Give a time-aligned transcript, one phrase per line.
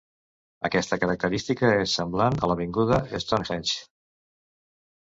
[0.69, 3.81] Aquesta característica és semblant a l'avinguda Stonehenge.